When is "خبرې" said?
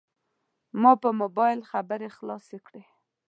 1.71-2.07